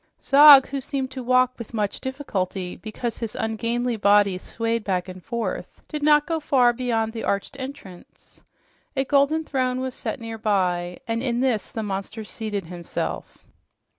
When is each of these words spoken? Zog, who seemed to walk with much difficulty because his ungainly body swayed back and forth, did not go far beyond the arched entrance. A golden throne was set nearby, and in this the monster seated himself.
Zog, 0.19 0.65
who 0.69 0.81
seemed 0.81 1.11
to 1.11 1.21
walk 1.21 1.59
with 1.59 1.75
much 1.75 2.01
difficulty 2.01 2.75
because 2.75 3.19
his 3.19 3.35
ungainly 3.35 3.97
body 3.97 4.39
swayed 4.39 4.83
back 4.83 5.07
and 5.07 5.23
forth, 5.23 5.83
did 5.87 6.01
not 6.01 6.25
go 6.25 6.39
far 6.39 6.73
beyond 6.73 7.13
the 7.13 7.23
arched 7.23 7.55
entrance. 7.59 8.41
A 8.97 9.05
golden 9.05 9.43
throne 9.43 9.79
was 9.79 9.93
set 9.93 10.19
nearby, 10.19 10.97
and 11.07 11.21
in 11.21 11.41
this 11.41 11.69
the 11.69 11.83
monster 11.83 12.23
seated 12.23 12.65
himself. 12.65 13.45